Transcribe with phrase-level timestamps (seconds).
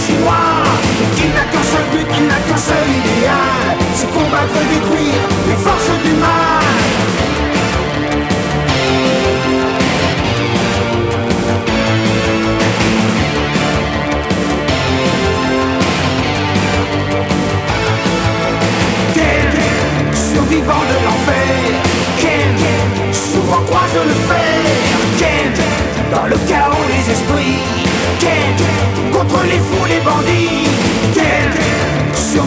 [0.00, 0.39] she wants.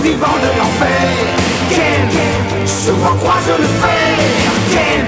[0.04, 1.08] Survivant de l'enfer.
[1.70, 2.10] Ken,
[2.66, 4.16] souvent croise le fer.
[4.74, 5.08] Ken,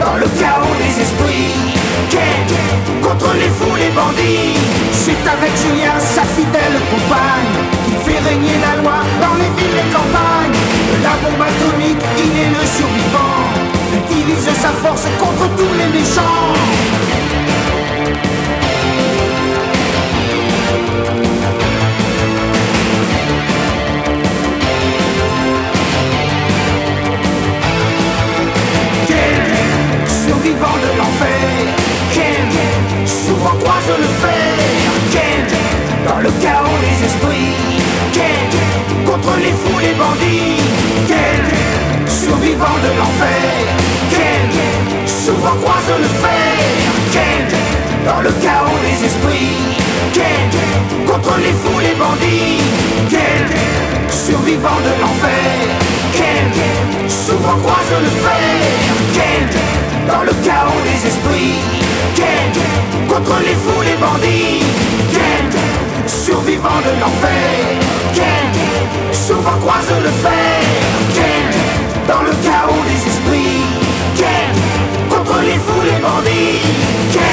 [0.00, 1.52] dans le chaos des esprits.
[2.08, 2.46] Ken,
[3.02, 4.56] contre les fous, les bandits.
[4.92, 7.52] C'est avec Julien, sa fidèle compagne,
[7.84, 10.56] qu'il fait régner la loi dans les villes et campagnes.
[10.90, 13.44] De la bombe atomique, il est le survivant.
[13.92, 17.49] Utilise sa force contre tous les méchants.
[30.40, 31.66] Survivant de l'enfer.
[32.14, 34.56] Ken, souvent croise le fer.
[35.12, 35.44] Ken,
[36.08, 37.56] dans le chaos des esprits.
[38.12, 38.48] Ken,
[39.04, 40.62] contre les fous, les bandits.
[41.08, 41.42] Ken,
[42.08, 43.50] survivant de l'enfer.
[44.16, 44.48] Ken,
[45.06, 46.56] souvent croise le fer.
[47.12, 47.46] Ken,
[48.06, 49.76] dans le chaos des esprits.
[50.14, 50.48] Ken,
[51.06, 52.62] contre les fous, les bandits.
[53.10, 53.44] Ken,
[54.10, 55.52] survivant de l'enfer.
[56.16, 56.48] Ken,
[57.08, 58.70] souvent croise le fer.
[59.12, 61.58] Ken, dans le chaos des esprits.
[62.14, 62.52] Ken,
[63.08, 64.62] contre les fous, les bandits.
[65.14, 65.44] Ken,
[66.06, 67.50] survivant de l'enfer.
[68.14, 68.48] Ken,
[69.12, 70.60] souvent croise le fer.
[71.16, 71.46] Ken,
[72.08, 73.62] dans le chaos des esprits.
[74.16, 74.52] Ken,
[75.08, 76.60] contre les fous, les bandits.
[77.12, 77.30] Ken.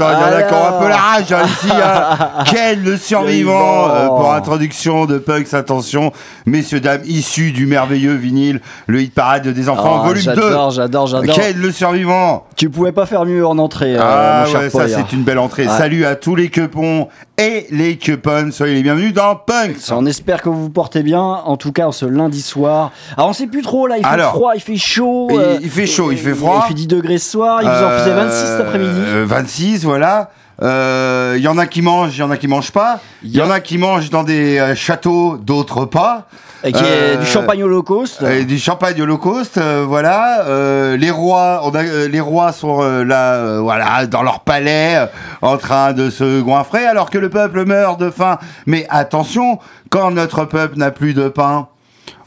[0.00, 1.68] Attends, il y en a qui ont un peu la rage hein, ici.
[1.72, 2.44] hein.
[2.46, 5.52] Ken, le survivant, euh, pour introduction de Punks.
[5.54, 6.12] Attention,
[6.46, 10.34] messieurs, dames, issus du merveilleux vinyle, le hit parade des enfants, Ah, volume 2.
[10.34, 11.34] J'adore, j'adore, j'adore.
[11.34, 12.44] Ken, le survivant.
[12.56, 14.90] Tu pouvais pas faire mieux en entrée, euh, ah mon cher ouais, ça Paul.
[14.90, 15.66] c'est une belle entrée.
[15.66, 15.76] Ouais.
[15.76, 17.08] Salut à tous les quepons
[17.38, 18.50] et les quepons.
[18.52, 19.76] Soyez les bienvenus dans Punks.
[19.92, 22.90] On espère que vous vous portez bien, en tout cas ce lundi soir.
[23.16, 25.28] Alors on sait plus trop là, il fait Alors, froid, il fait chaud.
[25.30, 26.62] il- euh, il fait chaud, il fait et- froid.
[26.64, 28.90] Il fait 10 degrés ce soir, il vous en faisait 26 cet après-midi.
[29.06, 30.30] Euh, 26, voilà.
[30.62, 33.00] Euh, Il y en a qui mangent, il y en a qui mangent pas.
[33.22, 36.26] Il y en a qui mangent dans des euh, châteaux, d'autres pas.
[36.64, 38.22] Et qui est euh, du champagne holocauste.
[38.22, 40.40] Euh, du champagne holocauste, euh, voilà.
[40.46, 44.40] Euh, les rois, on a, euh, les rois sont euh, là, euh, voilà, dans leur
[44.40, 45.06] palais, euh,
[45.42, 48.38] en train de se goinfrer, alors que le peuple meurt de faim.
[48.66, 51.68] Mais attention, quand notre peuple n'a plus de pain,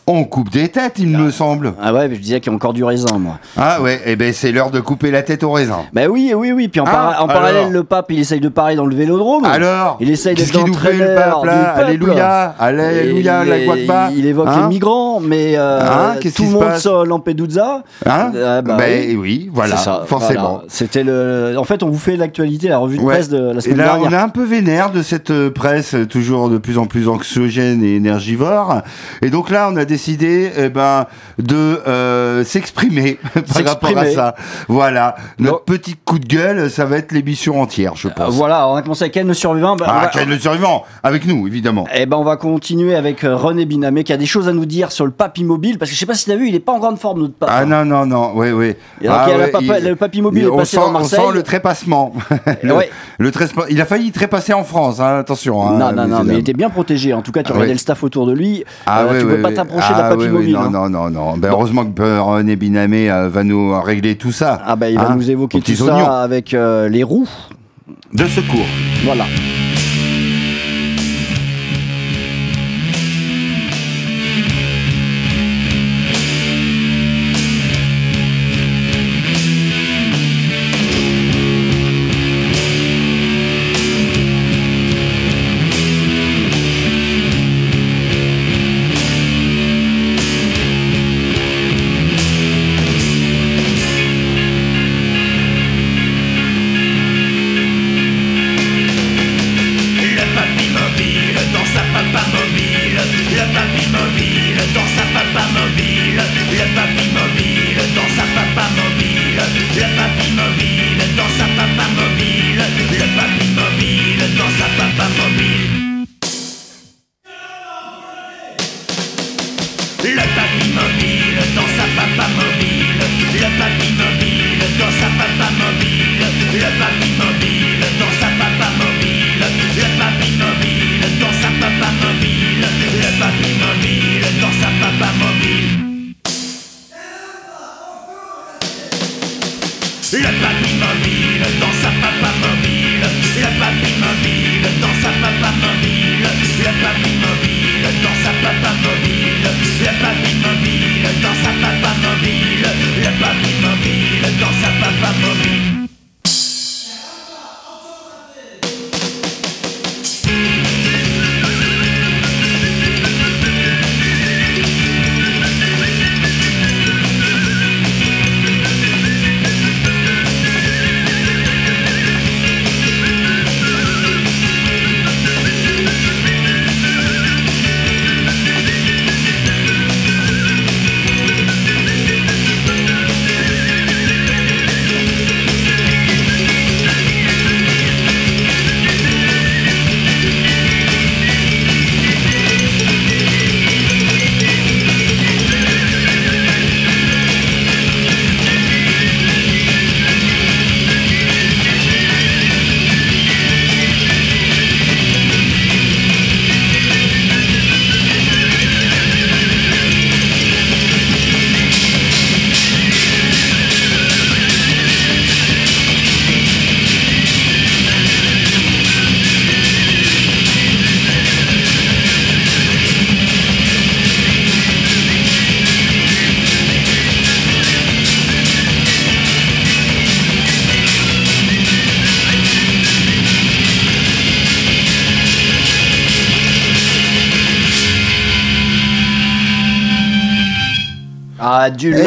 [0.07, 1.73] on coupe des têtes, il me semble.
[1.81, 3.39] Ah ouais, mais je disais qu'il y a encore du raisin, moi.
[3.55, 5.79] Ah ouais, et ben c'est l'heure de couper la tête au raisin.
[5.93, 6.67] Bah oui, oui, oui.
[6.67, 9.45] Puis en, Ah, en parallèle, le pape, il essaye de parler dans le vélodrome.
[9.45, 11.63] Alors, il essaye d'être fait le l'entraîneur pape là du
[11.99, 12.11] peuple.
[12.11, 13.57] Alléluia, Alléluia, la
[14.11, 17.83] il, évoque Hein les migrants, mais euh, Hein, tout le monde sur Lampedusa.
[18.05, 19.15] Hein Euh, bah Ben oui.
[19.19, 20.41] oui, voilà, ça, forcément.
[20.49, 20.63] voilà.
[20.67, 21.55] C'était le.
[21.57, 23.13] En fait, on vous fait l'actualité, la revue de Ouais.
[23.15, 24.09] presse de la Et semaine là, dernière.
[24.09, 27.83] on est un peu vénère de cette euh, presse toujours de plus en plus anxiogène
[27.83, 28.81] et énergivore.
[29.21, 31.05] Et donc là, on a décidé eh ben,
[31.37, 33.19] de euh, s'exprimer
[33.53, 34.35] par rapport à ça.
[34.69, 35.15] Voilà.
[35.37, 38.33] Notre Donc- petit coup de gueule, ça va être l'émission entière, je Euh, pense.
[38.35, 39.75] voilà, on a commencé avec Ken le survivant.
[39.75, 41.85] Bah, Ah, va- le survivant Avec nous, évidemment.
[41.93, 44.65] Eh ben, on va continuer avec euh, René Binamé qui a des choses à nous
[44.65, 46.59] dire sur le papy mobile parce que je sais pas si t'as vu, il est
[46.59, 47.49] pas en grande forme notre pape.
[47.51, 48.75] Ah non, non, non, oui, oui.
[49.01, 50.91] Et Ah, y a ouais, papa- il- le papy mobile est on passé sent, dans
[50.91, 51.19] Marseille.
[51.21, 52.13] On sent le trépassement.
[52.63, 52.89] le, Ouais.
[53.19, 53.31] le
[53.69, 55.61] Il a failli trépasser en France, hein, attention.
[55.67, 57.13] hein, non, non, non, mais il était bien protégé.
[57.13, 57.73] En tout cas, tu Ah, regardais ouais.
[57.73, 58.63] le staff autour de lui.
[58.85, 60.53] Ah Euh, tu peux pas t'approcher Ah la ouais, mobile.
[60.53, 60.69] Non, hein.
[60.69, 61.37] non, non, non.
[61.37, 64.61] Ben, heureusement que euh, René Binamé euh, va nous régler tout ça.
[64.65, 67.29] Ah bah il va Hein, nous évoquer tout ça oignons avec euh, les roues.
[68.13, 68.65] de secours.
[69.05, 69.25] Voilà.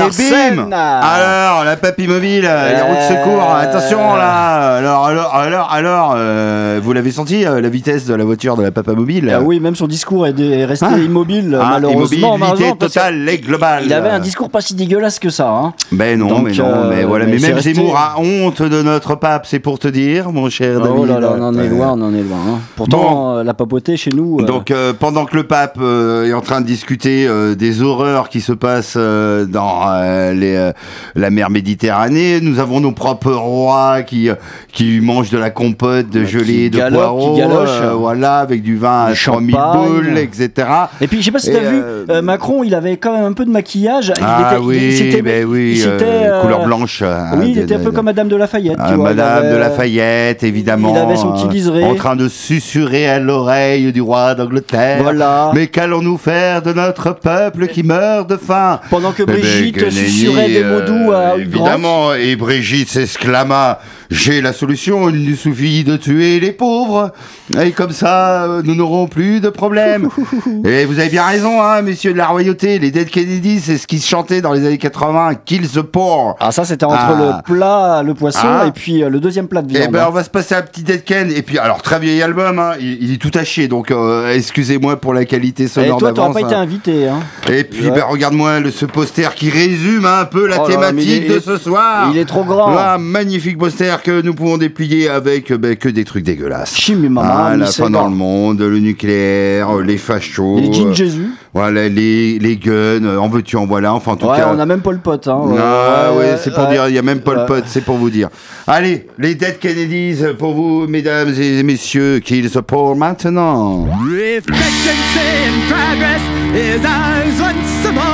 [0.05, 6.15] Larsen Alors, la papy mobile, les roues de secours, attention là Alors, alors, alors, alors,
[6.17, 9.41] euh, vous l'avez senti, euh, la vitesse de la voiture de la papa mobile Ah
[9.41, 10.99] oui, même son discours est, resté Ah.
[10.99, 12.37] immobile, Ah, malheureusement.
[12.37, 13.83] immobilité totale et globale.
[13.87, 15.49] Il avait un discours pas si dégueulasse que ça.
[15.49, 15.73] Hein.
[15.93, 17.27] Ben non, Donc, mais non, euh, mais voilà.
[17.27, 20.81] mais même resté- Zemmour a honte de notre pape, c'est pour te dire, mon cher
[20.81, 20.95] David.
[20.99, 22.39] Oh là là, on en est loin, on en est loin.
[22.49, 22.59] hein.
[22.77, 24.39] Pourtant, euh, la papauté chez nous.
[24.41, 27.83] euh, Donc euh, pendant que le pape euh, est en train de discuter euh, des
[27.83, 30.73] horreurs qui se passent euh, dans euh, les, euh,
[31.15, 34.35] la mer Méditerranée, nous avons nos propres rois qui euh,
[34.73, 39.07] qui mangent de la compote de Bah, gelée de poireaux, euh, voilà, avec du vin
[39.07, 39.87] à 3000 champagne.
[39.89, 40.69] boules, etc.
[41.01, 41.81] Et puis, je sais pas si Et, t'as vu,
[42.11, 44.13] euh, Macron, il avait quand même un peu de maquillage.
[44.17, 47.01] Il ah était- oui, il ben oui, il euh, couleur blanche.
[47.03, 48.77] euh, Oui, il était un peu comme Madame de Lafayette.
[48.79, 50.91] Ah, tu vois, il Madame de Lafayette, évidemment.
[50.95, 51.85] il avait son petit liseré.
[51.85, 54.99] En train de susurrer à l'oreille du roi d'Angleterre.
[55.03, 55.51] Voilà.
[55.55, 58.81] Mais qu'allons-nous faire de notre peuple qui meurt de faim?
[58.91, 61.39] Pendant que Eh ben, Brigitte susurrait nenni, des mots doux à euh.
[61.39, 63.79] Évidemment, et Brigitte s'exclama
[64.11, 67.13] J'ai la solution, il nous suffit de tuer les pauvres.
[67.61, 70.09] Et comme ça, nous n'aurons plus de problème.
[70.65, 72.79] et vous avez bien raison, hein, messieurs de la royauté.
[72.79, 76.37] Les Dead Kennedy, c'est ce qui se chantait dans les années 80 Kill the poor.
[76.39, 77.43] Ah, ça, c'était entre Ah.
[77.47, 78.65] le plat, le poisson, Ah.
[78.69, 79.93] et puis euh, le deuxième plat de Eh viande.
[79.93, 81.31] ben, on va se passer un petit Dead Ken.
[81.33, 83.69] Et puis, alors, très vieil album, hein, il, il est tout à chier.
[83.69, 86.43] Donc, euh, excusez-moi pour la qualité et sonore toi, t'auras d'avance.
[86.43, 86.61] pas été hein.
[86.63, 87.09] invité.
[87.09, 87.21] Hein.
[87.51, 87.91] Et puis, Ouais.
[87.93, 91.57] ben, regarde-moi ce poster qui résume un peu la Oh là, thématique est- de ce
[91.57, 92.09] soir.
[92.13, 92.77] Il est trop grand.
[92.77, 96.77] Un magnifique poster que nous pouvons déplier avec ben, que des trucs dégueulasses.
[96.77, 100.59] Chimie, maman, Ah, la fin dans le monde, le nucléaire, les fachos.
[100.61, 101.29] Les jeans euh, Jésus.
[101.53, 102.71] Voilà, les, les guns,
[103.05, 103.95] euh, en veux-tu, en voilà.
[103.95, 104.53] Enfin, en tout Ouais, cas.
[104.55, 105.29] on a même pas le pote.
[105.29, 105.41] Hein.
[105.59, 106.73] Ah ouais, c'est pour ouais.
[106.73, 107.47] dire, il y a même Pol Ouais.
[107.47, 108.29] Pot, c'est pour vous dire.
[108.67, 113.85] Allez, les Dead Kennedys pour vous, mesdames et messieurs, qu'ils se pour maintenant.
[113.85, 116.23] Reflections in progress
[116.55, 118.14] is once more.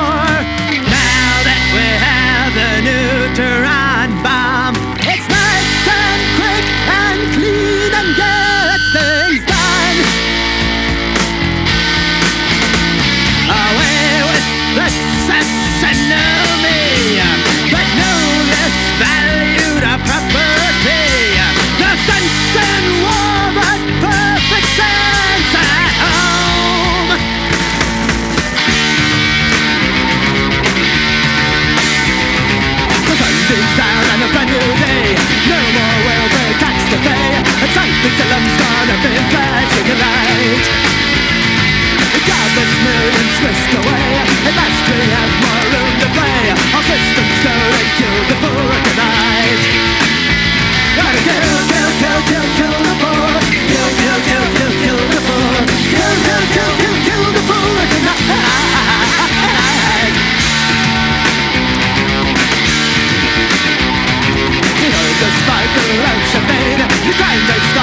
[40.41, 40.59] Be.
[42.27, 44.09] Godless millions whisked away.
[44.59, 46.43] Last we have more room to play.
[46.91, 48.51] Systems the.
[50.97, 52.95] Gotta kill, kill, kill, kill, kill the.
[53.71, 55.21] Kill, kill, kill, kill, kill the.
[55.91, 57.43] Kill, kill, kill, kill, kill the
[65.21, 66.90] the sparkle of champagne
[67.51, 67.80] The crime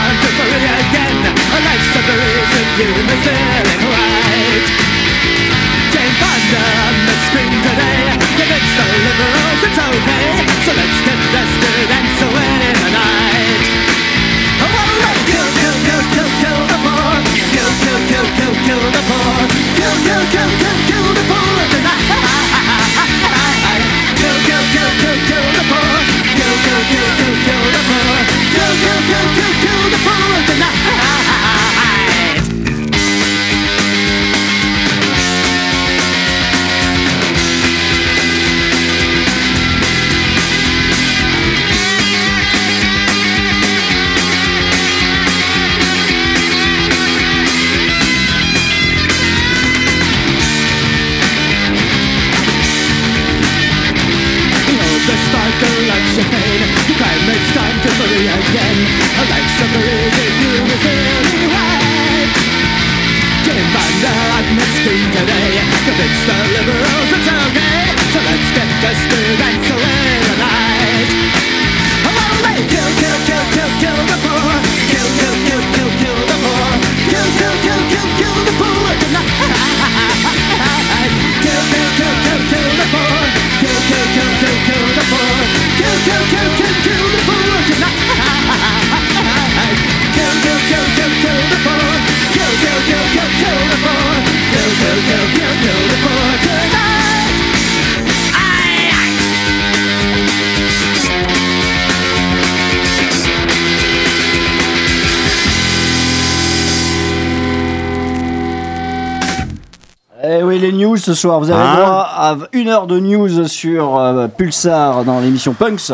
[111.08, 111.40] ce soir.
[111.40, 115.94] Vous avez Hein droit à une heure de news sur euh, Pulsar dans l'émission Punks.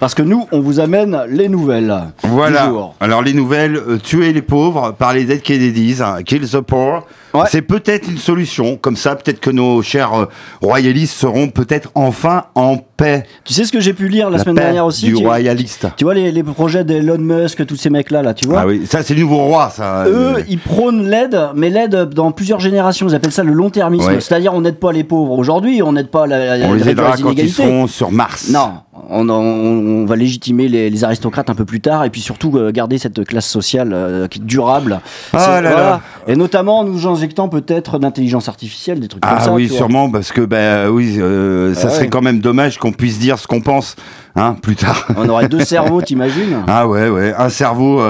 [0.00, 2.62] Parce que nous, on vous amène les nouvelles Voilà.
[2.62, 2.94] du jour.
[2.98, 7.02] Alors les nouvelles, euh, tuer les pauvres par les Dead Kennedys, hein, kill the poor.
[7.34, 7.46] Ouais.
[7.50, 8.76] C'est peut-être une solution.
[8.76, 10.26] Comme ça, peut-être que nos chers euh,
[10.62, 13.24] royalistes seront peut-être enfin en paix.
[13.44, 15.88] Tu sais ce que j'ai pu lire la, semaine paix dernière aussi du tu, royaliste.
[15.96, 18.86] tu vois les, les projets d'Elon Musk, tous ces mecs-là, là, tu vois Ah oui,
[18.86, 20.04] ça c'est le nouveau roi, ça.
[20.06, 23.08] Eux, ils prônent l'aide, mais l'aide dans plusieurs générations.
[23.08, 24.06] Ils appellent ça le long-termisme.
[24.06, 24.20] Ouais.
[24.20, 27.16] C'est-à-dire, on n'aide pas les pauvres aujourd'hui, on n'aide pas la, la, on les aidera
[27.16, 28.48] quand ils seront sur Mars.
[28.50, 28.74] Non,
[29.10, 32.56] on, on- on va légitimer les, les aristocrates un peu plus tard et puis surtout
[32.56, 35.00] euh, garder cette classe sociale euh, qui est durable.
[35.32, 36.00] Ah là là.
[36.26, 39.52] Et notamment en nous injectant peut-être d'intelligence artificielle, des trucs comme Ah ça.
[39.52, 39.78] oui, tu vois.
[39.78, 42.08] sûrement, parce que ben oui, euh, ça Ah serait ouais.
[42.08, 43.96] quand même dommage qu'on puisse dire ce qu'on pense,
[44.36, 45.08] hein, plus tard.
[45.16, 46.62] On aurait deux cerveaux, t'imagines?
[46.66, 48.00] Ah ouais, ouais, un cerveau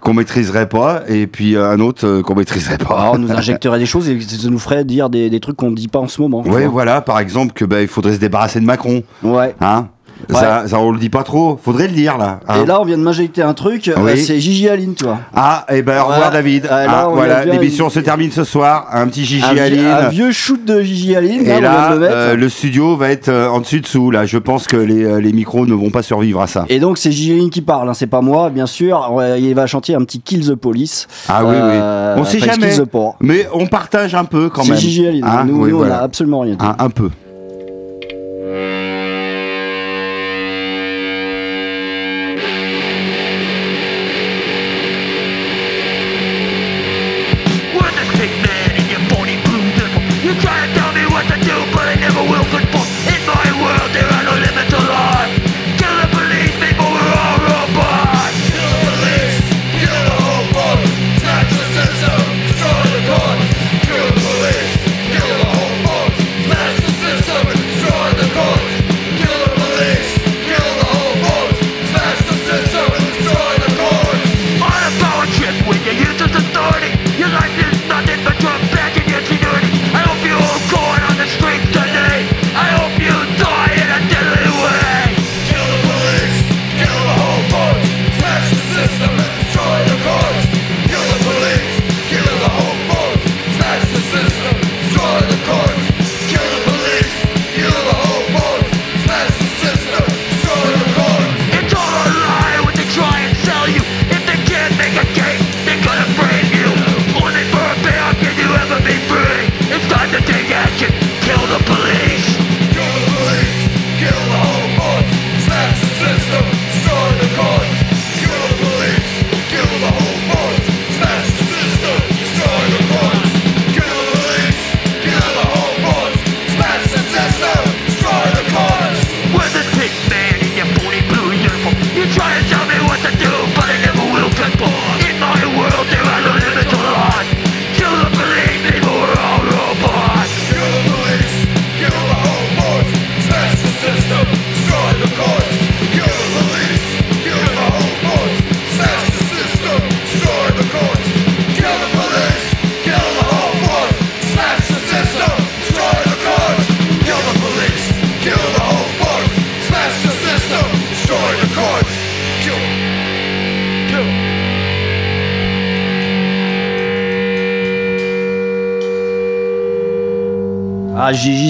[0.00, 2.98] qu'on maîtriserait pas, et puis un autre qu'on maîtriserait pas.
[3.00, 5.70] Alors, on nous injecterait des choses et ça nous ferait dire des, des trucs qu'on
[5.70, 6.42] ne dit pas en ce moment.
[6.42, 6.66] vois.
[6.68, 9.54] voilà, par exemple que il faudrait se débarrasser de Macron, Ouais.
[9.60, 9.88] hein?
[10.30, 10.36] Ouais.
[10.36, 11.58] Ça, ça, on le dit pas trop.
[11.62, 12.40] Faudrait le dire là.
[12.48, 12.62] hein.
[12.62, 15.18] Et là, on vient de m'injecter un truc, euh, c'est Gigi Aline, tu vois.
[15.34, 16.30] Ah, et ben au revoir.
[16.30, 16.66] David.
[16.70, 18.86] Ah, là, Ah, voilà, l'émission se termine ce soir.
[18.92, 19.86] Un petit Gigi Un, Aline.
[19.86, 23.28] un vieux shoot de Gigi Aline, Et vient là, le euh, le studio va être
[23.28, 24.10] euh, en dessus dessous.
[24.10, 26.64] Là, je pense que les, les micros ne vont pas survivre à ça.
[26.68, 29.10] Et donc c'est Gigi Aline qui parle, hein, c'est pas moi, bien sûr.
[29.38, 31.08] Il va chanter un petit Kill the Police.
[31.28, 31.78] Ah oui, oui.
[32.16, 32.72] On sait jamais.
[33.20, 34.78] Mais on partage un peu quand C'est même.
[34.80, 35.24] Gigi Aline.
[35.24, 36.64] Hein, nous, on a absolument rien dit.
[36.64, 37.10] un, un peu.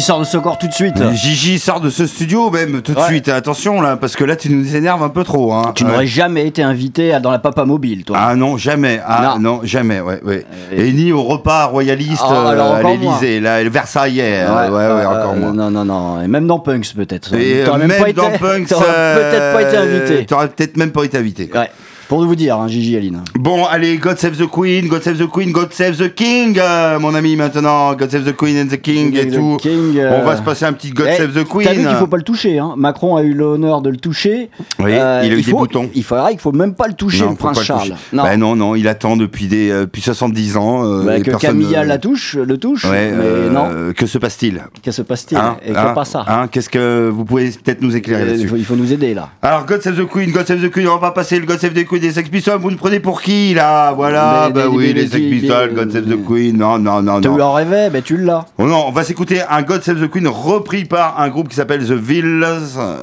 [0.03, 0.95] Sort de ce corps tout de suite.
[1.15, 3.07] Gigi sort de ce studio même tout de Ouais.
[3.07, 3.29] suite.
[3.29, 5.53] Attention là, parce que là tu nous énerves un peu trop.
[5.53, 5.73] Hein.
[5.75, 5.91] Tu Ouais.
[5.91, 8.19] n'aurais jamais été invité à- dans la Papa Mobile, toi.
[8.21, 9.01] Ah non, jamais.
[9.07, 9.57] Ah Non.
[9.57, 10.01] non, jamais.
[10.01, 10.45] Ouais, ouais.
[10.73, 14.45] Et- Et ni au repas royaliste Ah, alors euh, à l'Élysée, là, le Versaillais.
[14.47, 15.53] euh, ouais, ouais, euh, encore euh, moins.
[15.53, 16.23] Non, non, non.
[16.23, 17.35] Et même dans Punks, peut-être.
[17.35, 20.27] Et même, pas dans été- Punks, t'aurais euh, peut-être pas été invité.
[20.27, 21.51] T'aurais peut-être même pas été invité.
[21.55, 21.71] Ouais.
[22.13, 23.23] Pour vous dire, hein, Gigi Aline.
[23.41, 26.99] Bon, allez, God Save the Queen, God Save the Queen, God Save the King, euh,
[26.99, 27.95] mon ami, maintenant.
[27.95, 29.57] God Save the Queen and the King et The tout.
[29.59, 31.67] King, euh, On va se passer un petit God Eh, Save the Queen.
[31.67, 32.59] T'as vu qu'il faut pas le toucher.
[32.59, 32.75] Hein.
[32.77, 34.51] Macron a eu l'honneur de le toucher.
[34.81, 35.89] Euh, il a eu des faut- boutons.
[35.95, 37.95] Il faudrait qu'il faut même pas le toucher, Non, le prince le Charles.
[38.13, 38.25] Non.
[38.25, 40.85] Bah non, non, il attend depuis, des, euh, depuis 70 ans.
[40.85, 42.85] euh, Bah, que Camilla la touche, le touche.
[42.85, 43.95] Ouais, mais euh, non.
[43.97, 44.61] Que se passe-t-il?
[44.85, 45.39] Que se passe-t-il?
[45.39, 45.57] Hein?
[45.67, 45.95] Et que Hein?
[45.95, 46.49] pas ça Hein?
[46.53, 49.15] Qu'est-ce que vous pouvez peut-être nous éclairer Euh, il, là-dessus faut, il faut nous aider
[49.15, 49.31] là.
[49.41, 51.59] Alors, God Save the Queen, God Save the Queen, on va pas passer le God
[51.59, 54.61] Save the Queen des Sex Pistols, vous nous prenez pour qui là Voilà, Mais- bah
[54.69, 57.21] mais- oui, mais- les mais- Sex Pistols, mais- God Save the Queen, non, non, non,
[57.23, 57.41] Tu non.
[57.41, 58.45] en rêvais, ben tu l'as.
[58.59, 61.57] Oh non, on va s'écouter un God Save the Queen repris par un groupe qui
[61.57, 62.45] s'appelle The Vills.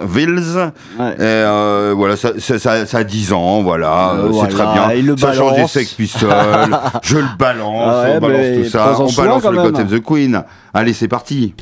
[0.07, 0.71] Vills.
[0.99, 1.11] Ouais.
[1.13, 4.63] Et, euh, voilà, ça, ça, ça- ça a 10 ans, voilà, Euh, c'est voilà, très
[4.95, 5.01] bien.
[5.01, 5.67] le ça change des.
[5.67, 6.29] Sex Pistols,
[7.03, 9.75] je le balance, Ah ouais, on balance mais tout ça, on balance le God.
[9.77, 10.43] Save the Queen.
[10.73, 11.53] Allez, c'est parti.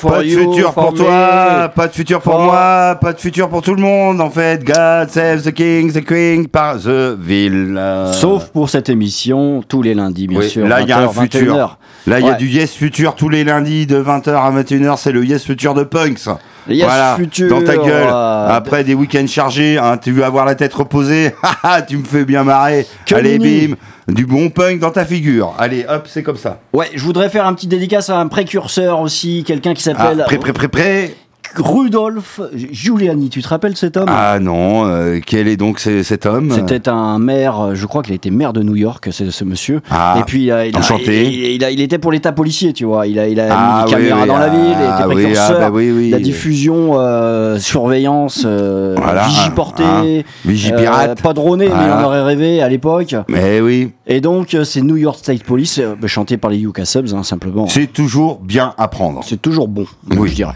[0.00, 0.98] For Pas de you, futur for pour me.
[0.98, 4.64] toi, pas de futur pour moi, pas de futur pour tout le monde en fait.
[4.64, 7.80] God save the king, the queen par The Ville.
[8.12, 10.66] Sauf pour cette émission, tous les lundis, bien Oui, sûr.
[10.66, 11.54] là il y a un 20h, futur.
[11.56, 11.70] 21h.
[12.06, 15.12] Là il y a du Yes Futur tous les lundis de 20h à 21h, c'est
[15.12, 16.28] le Yes Futur de Punks.
[16.68, 18.08] Yes voilà, Futur, dans ta gueule.
[18.08, 21.34] euh, Après des week-ends chargés, hein, tu veux avoir la tête reposée.
[21.42, 22.86] Haha, tu me fais bien marrer.
[23.06, 23.74] Que Allez bim,
[24.08, 25.54] du bon punk dans ta figure.
[25.58, 26.58] Allez hop, c'est comme ça.
[26.72, 30.24] Ouais, je voudrais faire un petit dédicace à un précurseur aussi, quelqu'un qui Ah, s'appelle
[30.26, 31.14] prêt, prêt, prêt, prêt.
[31.56, 33.28] Rudolf Giuliani.
[33.28, 34.08] Tu te rappelles cet homme?
[34.08, 36.50] Ah non, euh, quel est donc ce- cet homme?
[36.54, 39.44] C'était un maire, euh, je crois qu'il a été maire de New York, c'est ce
[39.44, 39.80] monsieur.
[39.90, 41.26] Ah, et puis euh, il, a- enchanté.
[41.54, 43.06] il, il était pour l'état policier, tu vois.
[43.06, 44.94] Il a, il a Ah, mis des oui, caméras oui, dans la ville, il ah,
[45.00, 45.58] était oui, précurseur.
[45.62, 45.80] ah, bah.
[46.10, 51.10] La diffusion, euh, surveillance, Voilà, vigiportée, hein, vigipirate.
[51.10, 53.14] euh, pas droné, mais on aurait rêvé à l'époque.
[53.28, 57.22] Mais oui, Et donc c'est New York State Police, chanté par les Yuka Subs, hein,
[57.22, 57.66] simplement.
[57.68, 59.20] c'est toujours bien à prendre.
[59.24, 59.86] C'est toujours bon,
[60.16, 60.28] Oui.
[60.30, 60.54] je dirais.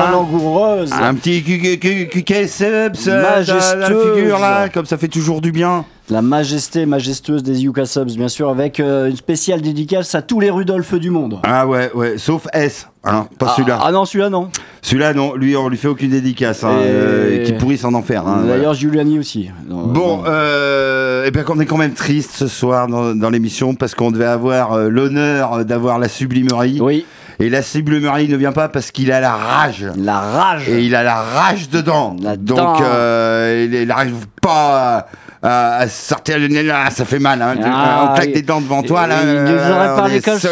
[0.00, 0.92] Ah, langoureuse.
[0.92, 4.14] Un petit QK-subs, la Majestueuse.
[4.16, 5.84] figure là, comme ça fait toujours du bien.
[6.10, 10.40] La majesté majestueuse des Yuka Subs, bien sûr, avec euh, une spéciale dédicace à tous
[10.40, 11.38] les Rudolph du monde.
[11.42, 13.78] Ah ouais, ouais, sauf S, hein, pas Ah, celui-là.
[13.82, 14.48] Ah non, celui-là non.
[14.80, 18.26] Celui-là, non, lui, on lui fait aucune dédicace, hein, Et- euh, qui pourrisse en enfer.
[18.26, 19.50] hein, D'ailleurs, Giuliani aussi.
[19.68, 23.74] Non, Bon, euh, et bien qu'on est quand même triste ce soir dans, dans l'émission
[23.74, 26.78] parce qu'on devait avoir euh, l'honneur d'avoir la sublimerie.
[26.80, 27.04] Oui,
[27.40, 29.86] Et la sublimerie ne vient pas parce qu'il a la rage.
[29.96, 30.68] la rage.
[30.68, 32.16] Et il a la rage dedans.
[32.38, 35.06] Donc, euh, il il n'arrive pas à,
[35.42, 37.40] à sortir le nez là, ça fait mal.
[37.42, 37.54] Hein.
[37.64, 39.06] Ah, on claque des dents devant toi.
[39.06, 40.48] Là, il nous euh, aurait parlé comme ça,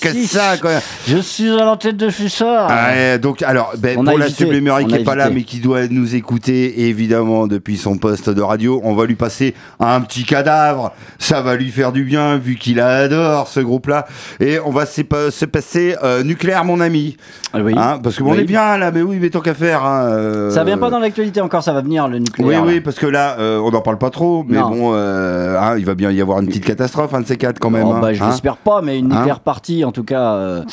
[0.00, 0.26] que si.
[0.26, 0.56] ça.
[0.60, 0.72] Quoi.
[1.08, 2.68] Je suis à l'entête de Fissard.
[2.70, 5.58] Ah, Ouais, donc, alors, ben, pour la sublimerie qui a est pas là, mais qui
[5.60, 10.24] doit nous écouter, évidemment, depuis son poste de radio, on va lui passer un petit
[10.24, 10.92] cadavre.
[11.18, 14.06] Ça va lui faire du bien, vu qu'il adore ce groupe-là.
[14.40, 17.16] Et on va se pa- se passer euh, Nucléaire, mon ami.
[17.52, 17.74] Ah oui.
[17.76, 18.40] Hein, parce qu'on Oui.
[18.40, 19.84] est bien là, mais oui, mais tant qu'à faire.
[19.84, 22.64] hein, euh, Ça vient pas dans l'actualité encore, ça va venir le Oui, nucléaire.
[22.64, 22.66] là.
[22.72, 24.68] oui, parce que là, euh, on n'en parle pas trop, mais Non.
[24.70, 27.58] bon, euh, hein, il va bien y avoir une petite catastrophe, un de ces quatre
[27.58, 27.86] quand même.
[27.86, 28.28] Oh, hein, bah, je hein.
[28.28, 30.34] l'espère pas, mais une Hein nucléaire partie, en tout cas.
[30.34, 30.64] euh,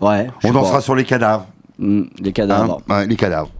[0.00, 0.28] Ouais.
[0.42, 1.46] On dansera sur les cadavres.
[1.78, 2.32] Hmm, les hein.
[2.32, 2.80] cadavres.
[2.88, 3.50] Ouais, les cadavres.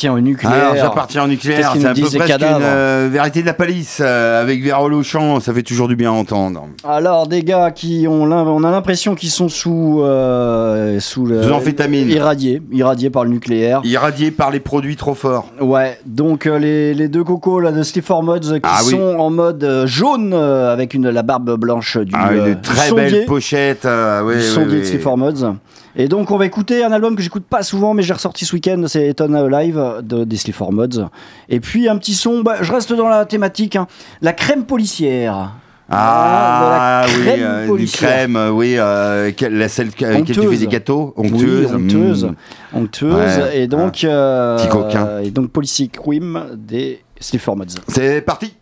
[0.00, 0.54] J'appartiens au nucléaire.
[0.54, 4.40] Alors, j'appartiens au Qu'est-ce nucléaire, c'est un peu une euh, vérité de la palisse euh,
[4.42, 6.66] avec Vérole au chant, ça fait toujours du bien à entendre.
[6.88, 11.52] Alors, des gars qui ont, on a l'impression qu'ils sont sous, euh, sous le, Sous
[11.52, 12.08] amphétamine.
[12.08, 13.80] irradiés, irradiés par le nucléaire.
[13.84, 15.46] Irradié par les produits trop forts.
[15.60, 18.90] Ouais, donc euh, les, les deux cocos là de Steve Mods qui Ah oui.
[18.92, 22.60] sont en mode euh, jaune euh, avec une, la barbe blanche du, Ah, euh, une
[22.60, 23.84] très sondier, belle pochette.
[23.84, 24.80] euh, ouais, du ouais, sondier ouais.
[24.80, 25.54] de Steve Mods.
[25.96, 28.54] Et donc on va écouter un album que j'écoute pas souvent mais j'ai ressorti ce
[28.54, 31.08] week-end, c'est Eton Live de, des Sleep Mods.
[31.48, 33.86] Et puis un petit son, bah, je reste dans la thématique, hein,
[34.22, 35.52] la crème policière.
[35.92, 38.10] Ah de la oui, crème euh, du policière.
[38.10, 40.60] crème, euh, oui, euh, quelle- la celle avec laquelle tu fais Onctueuse.
[40.60, 41.74] des gâteaux, Oui, onctueuse.
[41.74, 42.76] onctueuse, mm.
[42.78, 45.18] onctueuse, Ouais, et donc euh, Petit coquin.
[45.18, 47.64] et donc Policy Cream des Sleep Mods.
[47.88, 48.54] C'est parti.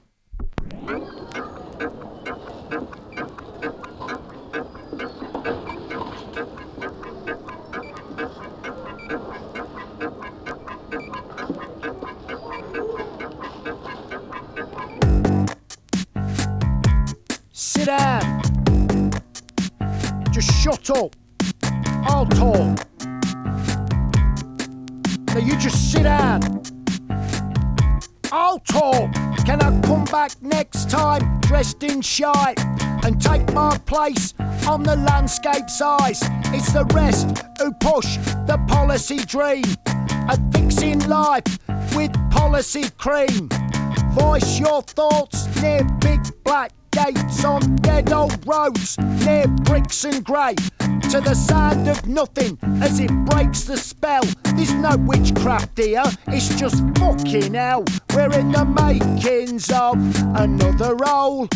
[17.79, 19.13] Sit down.
[20.33, 21.15] Just shut up.
[22.03, 22.77] I'll talk.
[25.29, 26.61] Now you just sit down.
[28.33, 29.15] I'll talk.
[29.47, 32.59] Can I come back next time dressed in shite
[33.05, 34.35] and take my place
[34.67, 36.21] on the landscape size?
[36.47, 38.17] It's the rest who push
[38.49, 39.63] the policy dream
[40.29, 41.61] of fixing life
[41.95, 43.49] with policy cream.
[44.15, 47.77] Voice your thoughts near big black gates on
[48.13, 50.55] old roads near bricks and grey.
[51.11, 54.23] To the sound of nothing as it breaks the spell.
[54.55, 57.85] There's no witchcraft here, it's just fucking hell.
[58.15, 59.97] We're in the makings of
[60.37, 61.49] another role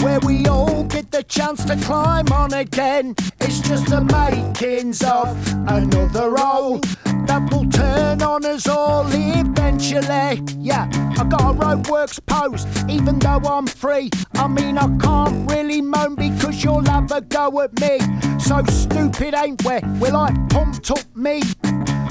[0.00, 3.16] where we all get the chance to climb on again.
[3.40, 6.78] It's just the makings of another role
[7.26, 10.40] that will turn on us all eventually.
[10.58, 14.10] Yeah, I got a roadworks post, even though I'm free.
[14.34, 17.98] I mean, I can't really moan because you'll have a go at me.
[18.40, 19.78] So stupid, ain't we?
[19.98, 21.56] We're like pumped up meat,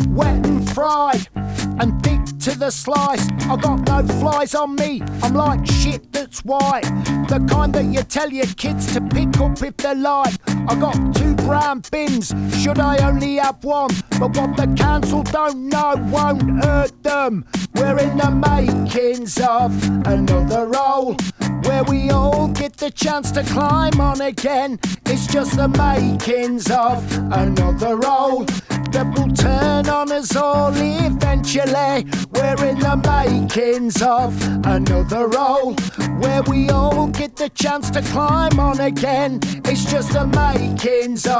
[0.09, 3.27] wet and fried, and thick to the slice.
[3.43, 6.83] I got no flies on me, I'm like shit that's white.
[7.27, 10.33] The kind that you tell your kids to pick up if they like.
[10.47, 12.27] I got two brown bins,
[12.61, 13.89] should I only have one?
[14.19, 17.43] But what the council don't know won't hurt them.
[17.73, 19.71] We're in the makings of
[20.05, 21.15] another role
[21.63, 24.79] where we all get the chance to climb on again.
[25.07, 26.99] It's just the makings of
[27.31, 28.45] another role
[28.91, 32.05] that will turn on us all eventually.
[32.31, 34.31] We're in the makings of
[34.65, 35.73] another role
[36.19, 39.39] where we all get the chance to climb on again.
[39.65, 41.38] It's just the makings of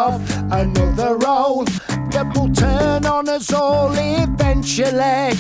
[0.52, 1.66] another role
[2.12, 5.34] that will turn on us all eventually.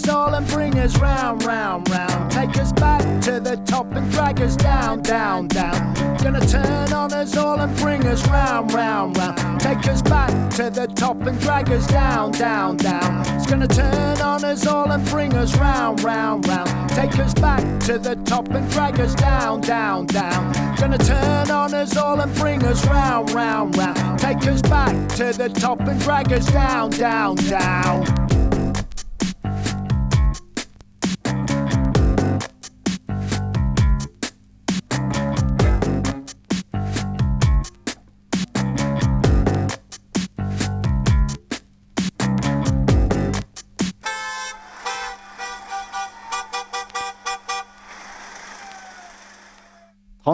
[0.00, 2.30] Us all and bring us round, round, round.
[2.30, 5.94] Take us back to the top and drag us down, down, down.
[6.22, 9.60] Gonna turn on us all and bring us round, round, round.
[9.60, 13.24] Take us back to the top and drag us down, down, down.
[13.36, 16.90] It's gonna turn on us all and bring us round, round, round.
[16.90, 20.52] Take us back to the top and drag us down, down, down.
[20.76, 24.18] Gonna turn on us all and bring us round, round, round.
[24.18, 28.19] Take us back to the top and drag us down, down, down.«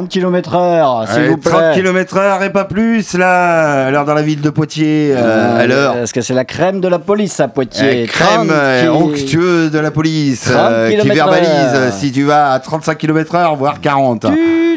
[0.07, 1.51] 30 km heure, s'il vous plaît.
[1.51, 5.67] 30 km heure et pas plus, là, alors dans la ville de Poitiers, euh, à
[5.67, 5.95] l'heure.
[5.95, 8.05] Parce que c'est la crème de la police à Poitiers?
[8.05, 12.13] Euh, crème 30 euh, qui- onctueuse de la police 30 euh, qui verbalise euh, si
[12.13, 14.27] tu vas à 35 km heure, voire 40.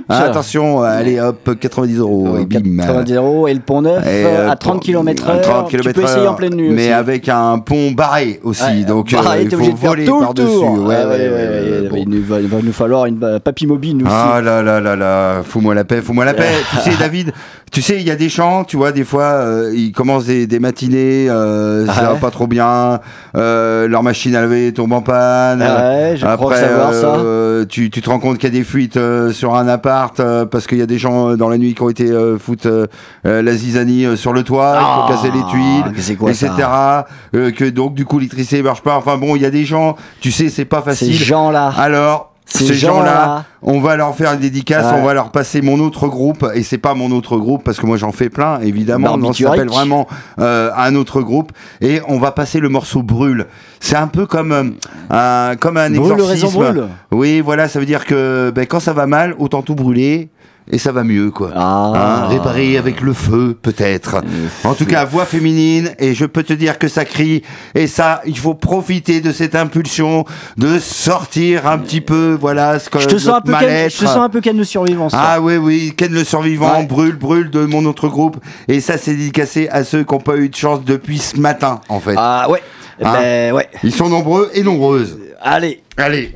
[0.07, 2.37] Ah, attention, allez hop, 90 euros.
[2.39, 2.77] et bim.
[2.83, 5.41] 90 euros et le pont neuf euh, à 30 km à heure.
[5.41, 6.91] 30 tu peux essayer en pleine nuit Mais aussi.
[6.91, 10.47] avec un pont barré aussi, Ouais, donc bah, euh, il faut voler par-dessus.
[10.47, 12.03] Ouais, Ah, ouais, ouais.
[12.07, 14.15] Il, va, nous falloir une euh, papy mobile nous aussi.
[14.15, 16.49] Ah là là là là, fous-moi la paix, fous-moi la paix.
[16.83, 17.31] tu sais, David,
[17.71, 20.47] tu sais, il y a des chants, tu vois, des fois, euh, ils commencent des,
[20.47, 22.19] des matinées, euh, ça Ah va ouais.
[22.19, 22.99] pas trop bien,
[23.35, 25.61] euh, leur machine à laver tombe en panne.
[25.61, 27.15] Ah ouais, je crois savoir ça.
[27.17, 30.19] euh, tu, tu te rends compte qu'il y a des fuites euh, sur un appart
[30.19, 32.87] euh, parce qu'il y a des gens dans la nuit qui ont été euh, foutre
[33.23, 36.47] la zizanie euh, sur le toit, Ah, faut casser les tuiles, quoi etc.
[36.57, 37.05] ça
[37.35, 38.95] Euh, que donc du coup l'électricité marche pas.
[38.97, 41.13] Enfin bon, il y a des gens, tu sais, c'est pas Ces facile.
[41.13, 41.71] gens-là.
[41.77, 44.99] Alors, Ces gens-là, on va leur faire une dédicace, Ouais.
[44.99, 47.85] on va leur passer mon autre groupe, et c'est pas mon autre groupe parce que
[47.85, 49.17] moi j'en fais plein, évidemment.
[49.17, 50.07] Non, ça s'appelle vraiment
[50.39, 53.45] euh, un autre groupe, et on va passer le morceau brûle.
[53.79, 54.63] C'est un peu comme euh,
[55.09, 56.45] un comme un Brûle, exorcisme.
[56.47, 56.87] raison brûle.
[57.11, 60.29] Oui, voilà, ça veut dire que ben, quand ça va mal, autant tout brûler.
[60.71, 61.51] Et ça va mieux, quoi.
[61.55, 61.93] Ah.
[61.95, 64.21] Hein, réparer avec le feu, peut-être.
[64.63, 67.41] En tout cas, voix féminine, et je peux te dire que ça crie.
[67.73, 70.25] Et ça, il faut profiter de cette impulsion
[70.57, 73.97] de sortir un petit peu, voilà, ce que Je te sens un peu Ken, je
[73.97, 75.09] te sens un peu Ken le survivant.
[75.09, 75.17] ça.
[75.19, 76.85] Ah oui, oui, Ken le survivant, Ouais.
[76.85, 78.37] brûle, brûle de mon autre groupe.
[78.67, 81.81] Et ça, c'est dédicacé à ceux qui n'ont pas eu de chance depuis ce matin,
[81.89, 82.13] en fait.
[82.17, 82.61] Ah ouais.
[83.01, 83.67] Eh Hein Ben ouais.
[83.83, 85.17] Ils sont nombreux et nombreuses.
[85.41, 85.81] Allez.
[85.97, 86.33] Allez.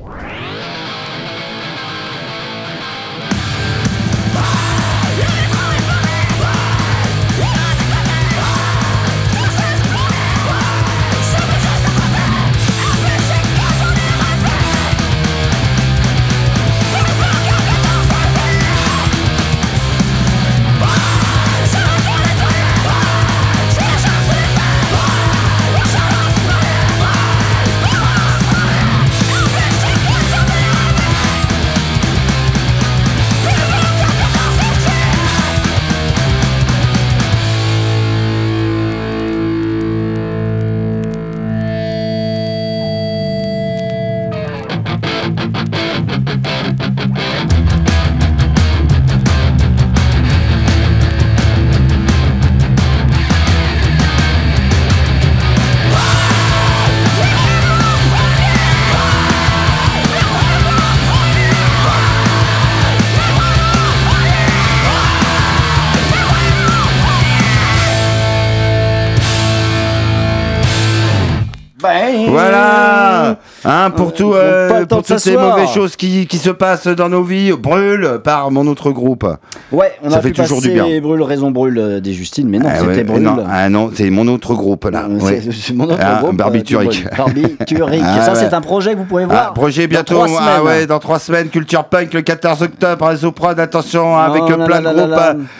[75.06, 78.90] Toutes ces mauvaises choses qui, qui se passent dans nos vies, brûle par mon autre
[78.90, 79.26] groupe.
[79.72, 81.00] Ouais, on Ça a fait pu toujours du bien.
[81.00, 83.22] Brûle, raison brûle euh, des Justines, mais non, Ah c'était ouais, Brûle.
[83.22, 85.06] non, ah non, c'est mon autre groupe là.
[85.08, 85.42] Euh, ouais.
[85.50, 87.04] c'est- mon autre Ah, groupe, euh, Barbiturique.
[87.16, 88.02] Barbiturique.
[88.04, 88.38] Ah ça, ouais.
[88.38, 89.52] c'est un projet que vous pouvez voir.
[89.54, 93.16] Projet dans bientôt, trois ah ouais, dans trois semaines, Culture Punk le 14 octobre à
[93.16, 95.18] Zoprod, attention, avec Oh là plein de groupes,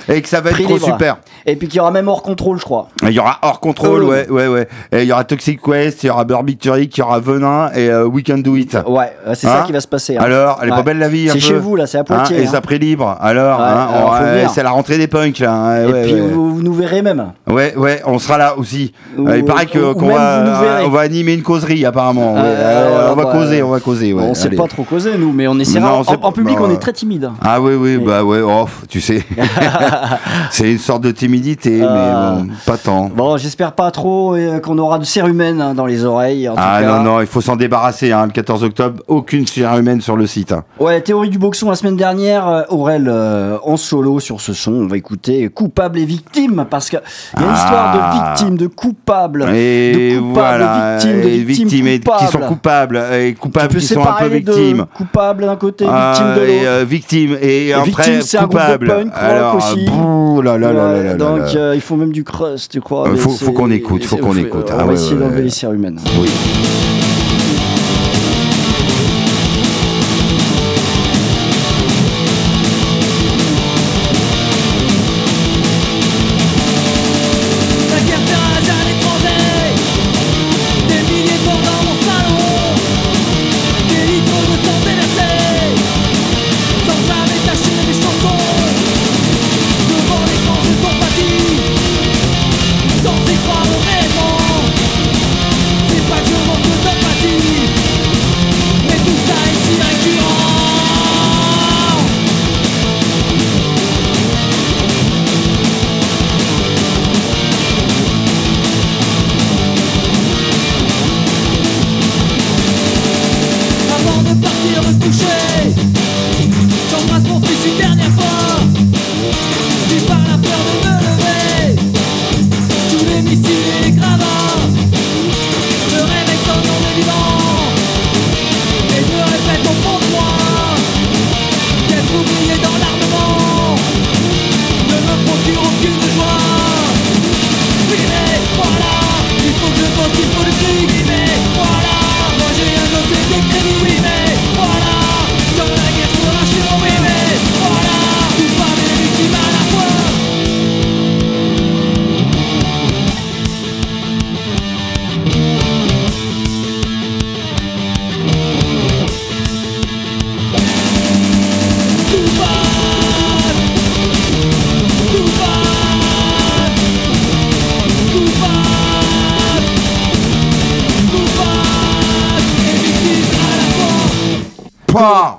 [0.08, 1.18] euh, et que ça va être trop super.
[1.46, 2.88] Et puis qu'il y aura même hors contrôle, je crois.
[3.02, 4.68] Il y aura hors contrôle, ouais, ouais, ouais.
[4.92, 7.92] Et il y aura Toxic Quest, il y aura Barbiturique, il y aura Venin et
[7.94, 8.76] We Can Do It.
[8.86, 10.16] Ouais, euh, c'est Hein ça qui va se passer.
[10.16, 10.22] hein.
[10.22, 10.76] Alors, elle est Ouais.
[10.78, 12.40] pas belle la vie C'est chez vous, là, c'est à Hein, Poitiers.
[12.42, 12.50] Et hein.
[12.50, 13.16] ça prix libre.
[13.20, 15.52] Alors, Ouais, hein, c'est la rentrée des punks là.
[15.52, 17.32] hein, Et ouais, puis vous, vous nous verrez même.
[17.48, 18.92] Ouais, ouais, on sera là aussi.
[19.18, 22.34] Ou- il paraît que qu'on va, on animer une causerie apparemment.
[22.36, 22.40] Ah.
[22.44, 24.14] Euh, alors, on va bah, causer, on va causer.
[24.14, 24.56] On sait allez.
[24.56, 25.94] pas trop causer, nous, mais on essaiera.
[26.22, 27.30] En, public, bah, on est très timide.
[27.42, 29.22] Ah oui, oui, bah ouais, oh, tu sais.
[30.50, 32.36] c'est une sorte de timidité, Ah.
[32.38, 33.10] mais bon, pas tant.
[33.14, 36.50] Bon, j'espère pas trop euh, qu'on aura de cérumen hein, dans les oreilles.
[36.56, 38.12] Ah non, non, il faut s'en débarrasser.
[38.12, 40.52] Hein, le 14 octobre, aucune chair humaine sur le site.
[40.52, 40.64] hein.
[40.78, 44.72] Ouais, théorie du boxon la semaine dernière, euh, Aurel euh, en solo sur ce son.
[44.72, 46.98] On va écouter coupable et victime parce que
[47.34, 47.58] il y a une Ah.
[47.64, 51.98] histoire de victime, de coupable, Et de coupable, voilà, victime, de et victime, victimes et-
[52.00, 52.28] qui coupable.
[52.32, 54.52] sont coupables, et coupables qui sont un peu les deux.
[54.52, 54.84] victimes.
[54.94, 56.68] Coupable d'un côté, Ah, victime de et, l'autre.
[56.68, 58.86] euh, victime et, après victime, c'est un groupe de coupable.
[58.88, 59.86] punk Alors, aussi.
[59.86, 63.08] bouh, là, là, là, donc euh, il faut même du crust, tu crois.
[63.08, 64.66] Euh, mais faut- qu'on écoute, faut qu'on écoute.
[64.70, 65.98] On Ah va ouais, essayer d'enlever les cérumènes.
[66.20, 66.28] Oui.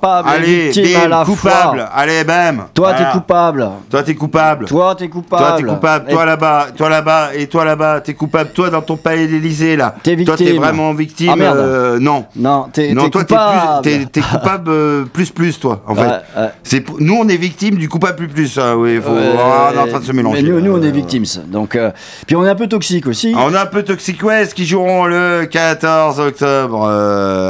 [0.06, 1.80] Coupable Allez, victime à la coupable.
[1.80, 1.89] fois.
[1.95, 2.66] Allez, bam.
[2.74, 3.06] Toi, Voilà.
[3.06, 3.70] t'es coupable.
[3.89, 4.66] Toi, t'es coupable.
[4.66, 5.41] Toi, t'es coupable.
[5.41, 6.06] Toi, t'es coupable.
[6.10, 8.51] Et- Toi là-bas, toi là-bas, et toi là-bas, t'es coupable.
[8.51, 9.95] Toi dans ton palais d'Élysée là.
[10.03, 10.62] T'es Toi, t'es victime.
[10.62, 11.30] vraiment victime.
[11.34, 11.58] Ah, merde.
[11.58, 12.26] euh, non.
[12.36, 13.82] Non, t'es Non, toi, t'es coupable.
[13.82, 16.01] plus, t'es, coupable euh, plus plus, toi, en fait.
[16.06, 16.49] Ouais.
[16.64, 18.60] C'est nous, on est victime du coupable plus plus.
[18.62, 20.43] Ah, oui, faut, ah, on est en train de se mélanger.
[20.43, 21.26] Mais nous, nous, on est victimes.
[21.47, 21.89] Donc, euh,
[22.28, 23.34] puis on est un peu toxique aussi.
[23.36, 26.88] On a un peu Toxic West qui joueront le 14 octobre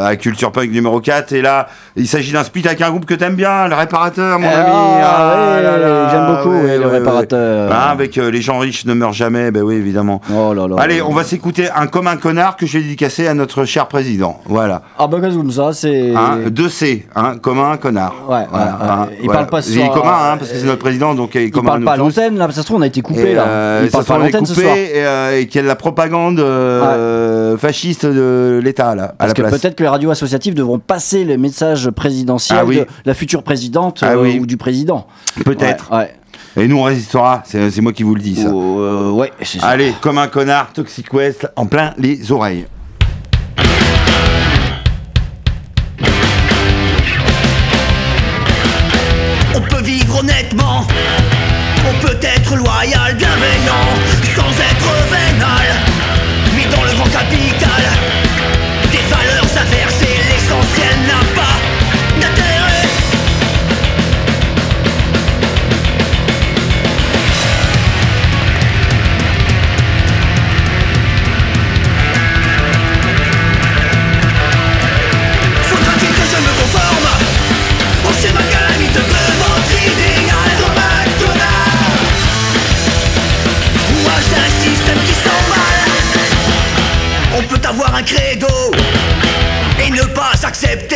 [0.05, 1.33] à Culture Punk numéro 4.
[1.33, 4.47] Et là, il s'agit d'un split avec un groupe que t'aimes bien, le réparateur, mon
[4.47, 4.59] Ah,
[5.57, 5.63] ami.
[5.63, 7.69] là là, j'aime beaucoup, ouais, ouais, le réparateur.
[7.73, 10.21] Ah, avec euh, les gens riches ne meurent jamais, ben oui, évidemment.
[10.33, 10.75] Oh là là.
[10.79, 13.87] Allez, on va s'écouter un comme un connard que je vais dédicacer à notre cher
[13.87, 14.39] président.
[14.45, 14.81] Voilà.
[14.97, 16.13] Ah bah comme ça, c'est.
[16.15, 18.13] Hein, 2C, hein, comme un connard.
[18.29, 19.45] Ouais, Voilà, hein, Il voilà.
[19.45, 21.45] parle pas Il est commun, hein, euh, parce que c'est notre président, donc il est
[21.45, 23.33] Il commun à parle pas à l'antenne là, ça se trouve on a été coupé
[23.33, 23.43] là.
[23.47, 24.75] euh, Il parle pas à l'antenne ce soir.
[24.75, 26.39] Et, et qu'il y a de la propagande
[27.57, 31.89] fasciste de l'État, là, Parce que peut-être que les radios associatives devront passer les messages
[31.89, 32.77] présidentiels Ah oui.
[32.77, 34.39] de la future présidente Ah euh, oui.
[34.39, 35.07] ou du président.
[35.43, 35.91] Peut-être.
[35.91, 35.97] Ouais.
[35.97, 36.15] ouais.
[36.57, 37.43] Et nous, on résistera.
[37.45, 38.49] C'est moi qui vous le dis, ça.
[38.49, 39.67] Ou, euh, ouais, ça.
[39.67, 42.65] Allez, comme un connard, Toxic West, en plein les oreilles.
[88.05, 88.71] Credo
[89.85, 90.94] Et ne pas accepter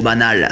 [0.00, 0.48] trop banal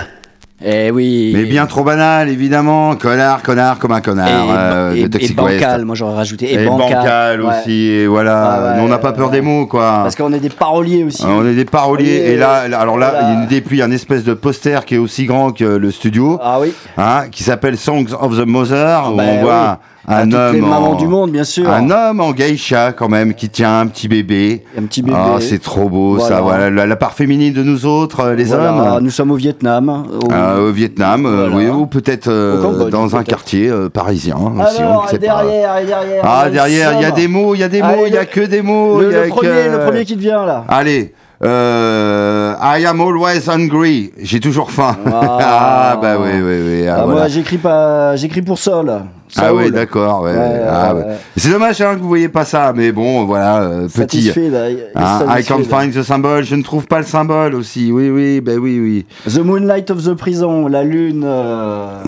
[0.63, 1.33] Eh oui.
[1.35, 2.97] Mais bien trop banal, évidemment.
[2.97, 4.29] Connard, connard, comme un Et, connard.
[4.51, 5.37] euh, et- de et West.
[5.37, 6.53] bancal, moi j'aurais rajouté.
[6.53, 7.47] Et, Et bancal, ouais.
[7.63, 8.75] aussi, et voilà.
[8.75, 9.33] Ouais, ouais, on n'a pas peur ouais.
[9.37, 10.01] des mots, quoi.
[10.03, 11.23] Parce qu'on est des paroliers aussi.
[11.25, 12.23] Ah, On est des paroliers.
[12.25, 13.29] Oui, Et là, là- alors là, voilà.
[13.29, 15.91] il y a une dépouille, un espèce de poster qui est aussi grand que le
[15.91, 16.75] studio, Ah oui.
[16.99, 19.41] hein, qui s'appelle Songs of the Mother, où bah on oui.
[19.43, 20.55] voit Ah, un toutes homme.
[20.55, 21.69] les mamans en- du monde, bien sûr.
[21.71, 24.65] Un homme en geisha, quand même, qui tient un petit bébé.
[24.79, 25.17] Un petit bébé.
[25.19, 26.41] Ah, c'est trop beau, ça.
[26.41, 26.71] Voilà.
[26.71, 29.05] La, la part féminine de nous autres, euh, les Voilà, hommes.
[29.05, 29.89] Nous sommes au Vietnam.
[29.89, 31.57] au- Euh, au Vietnam, euh, Voilà.
[31.57, 34.37] oui, ou peut-être euh, Cambodge, dans un quartier euh, parisien.
[34.37, 35.43] aussi, on Alors, ne sait pas.
[35.45, 36.23] derrière, et derrière.
[36.25, 38.19] Ah, on derrière, il y a des mots, il y a des mots, il y
[38.19, 39.01] a que des mots.
[39.01, 40.65] Le, il y a le premier, que- le premier qui te vient là.
[40.69, 41.13] Allez,
[41.45, 44.13] euh, I am always hungry.
[44.21, 44.97] J'ai toujours faim.
[45.07, 45.39] Ah.
[45.93, 46.87] ah, bah oui, oui, oui.
[46.89, 47.21] ah, Ah, voilà.
[47.21, 48.93] Moi, j'écris pas, j'écris pour Sol.
[49.37, 50.23] Ah oui, d'accord.
[50.23, 51.17] ouais, Ouais, ah, ouais, ouais.
[51.37, 54.29] C'est dommage hein, que vous voyez pas ça, mais bon, voilà, euh, petit.
[54.29, 54.53] Est
[54.97, 56.43] Hein, I can't find the symbol.
[56.45, 57.93] Je ne trouve pas le symbole aussi.
[57.93, 59.07] Oui, oui, ben oui, oui.
[59.33, 61.25] The Moonlight of the Prison, la lune.
[61.27, 62.03] euh,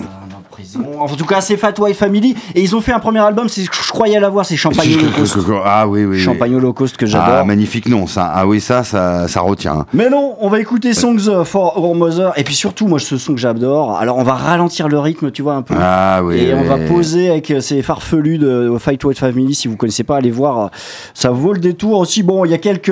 [0.51, 0.81] prison.
[0.99, 2.35] En tout cas, c'est Fat White Family.
[2.53, 5.37] Et ils ont fait un premier album, c'est, je croyais l'avoir, c'est Champagne Holocaust.
[5.65, 6.19] Ah oui, oui.
[6.19, 7.45] Champagne Holocaust que Ah, j'adore.
[7.45, 8.31] magnifique nom, ça.
[8.33, 9.85] Ah oui, ça, ça, ça retient.
[9.93, 12.33] Mais non, on va écouter Songs for Our Mother.
[12.37, 13.97] Et puis surtout, moi, ce son que j'adore.
[13.97, 15.73] Alors, on va ralentir le rythme, tu vois, un peu.
[15.79, 16.37] Ah oui.
[16.39, 19.55] Et on va poser avec euh, ces farfelus de Fight White Family.
[19.55, 20.59] Si vous connaissez pas, allez voir.
[20.59, 20.67] euh,
[21.13, 22.21] Ça vaut le détour aussi.
[22.23, 22.91] Bon, il y a quelques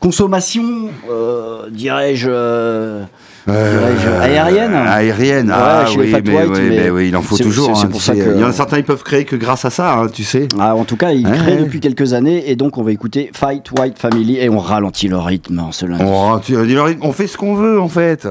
[0.00, 3.02] consommations, euh, dirais-je, euh,
[3.46, 4.74] dirais-je, aériennes.
[4.74, 7.70] Aérienne, Ouais, ah oui, mais, White, oui, mais mais oui, il en faut toujours.
[7.70, 8.18] hein, pour tu ça sais.
[8.20, 10.24] que- Il y en a certains, ils peuvent créer que grâce à ça, hein, tu
[10.24, 10.48] sais.
[10.58, 11.62] Ah, en tout cas, il Ouais, crée ouais.
[11.64, 12.50] depuis quelques années.
[12.50, 14.38] Et donc, on va écouter Fight White Family.
[14.38, 16.04] Et on ralentit le rythme en ce lundi.
[16.44, 16.56] Tu-
[17.02, 18.26] on fait ce qu'on veut, en fait.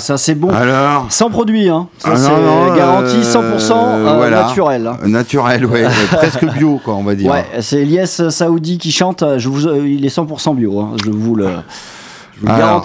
[0.00, 0.50] Là, ça c'est bon.
[0.50, 1.88] Alors Sans produit, hein.
[1.98, 4.42] Ça Ah, c'est garanti euh, 100% euh, voilà.
[4.42, 4.86] naturel.
[4.86, 4.96] hein.
[5.06, 7.30] Naturel, ouais, euh, presque bio, quoi, on va dire.
[7.30, 9.22] Ouais, c'est Elias Saoudi qui chante.
[9.38, 10.78] Je vous, euh, il est 100% bio.
[10.80, 10.92] hein.
[11.04, 12.78] Je vous le, euh,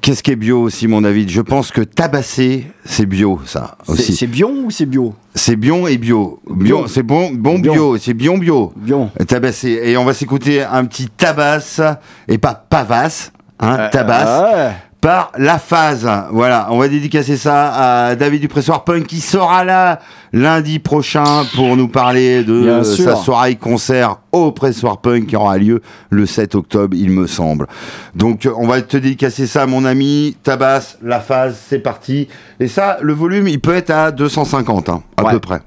[0.00, 1.30] Qu'est-ce qui est bio aussi, mon David?
[1.30, 4.16] Je pense que tabasser, c'est bio, ça aussi.
[4.16, 5.14] c'est bion ou c'est bio?
[5.36, 6.40] C'est bion et bio.
[6.50, 8.72] Bio, c'est bon, bon bio, c'est bion bio.
[8.76, 9.10] Bion.
[9.28, 9.80] Tabassé.
[9.84, 11.80] Et on va s'écouter un petit tabasse,
[12.26, 13.30] et pas pavasse,
[13.60, 14.70] hein, tabasse, Ah ouais.
[15.00, 16.08] Par La Phase.
[16.32, 20.00] Voilà, on va dédicacer ça à David du Pressoir Punk qui sera là
[20.32, 23.04] lundi prochain pour nous parler de Bien euh, sûr.
[23.04, 25.80] sa soirée concert au Pressoir Punk qui aura lieu
[26.10, 27.66] le 7 octobre, il me semble.
[28.14, 30.36] Donc on va te dédicacer ça, mon ami.
[30.42, 32.28] Tabasse, La Phase, c'est parti.
[32.60, 35.32] Et ça, le volume, il peut être à 250, hein, à Ouais.
[35.32, 35.60] peu près.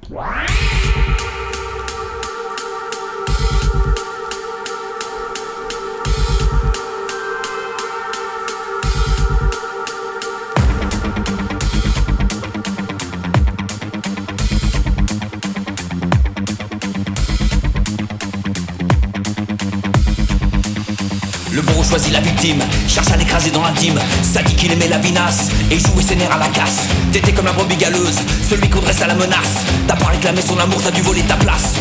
[22.10, 23.99] La victime, cherche à l'écraser dans l'intime.
[24.24, 26.88] Ça dit qu'il aimait la vinasse et jouait ses nerfs à la casse.
[27.12, 29.62] T'étais comme la brebis galeuse, celui qu'on dresse à la menace.
[29.88, 31.76] T'as pas réclamé son amour, t'as dû voler ta place.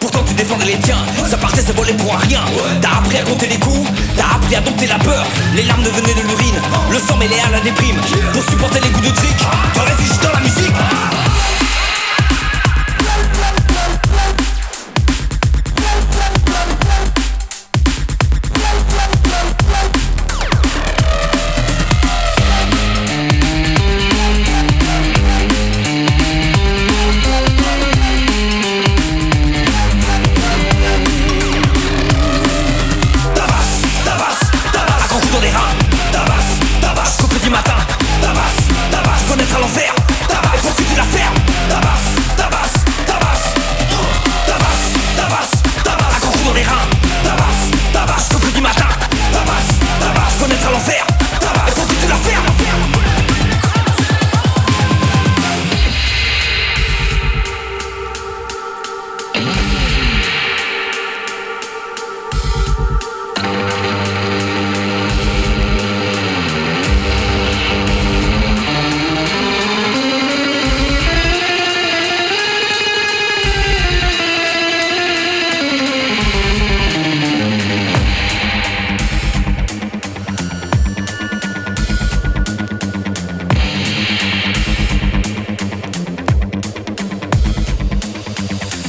[0.00, 2.40] Pourtant tu défendais les tiens, ça partait, ça volait pour un rien.
[2.80, 5.24] T'as appris à compter les coups, t'as appris à dompter la peur.
[5.54, 6.60] Les larmes devenaient de l'urine,
[6.90, 7.96] le sang mêlé à la déprime.
[8.32, 9.36] Pour supporter les coups de trick,
[9.74, 11.05] te réfugies dans la musique.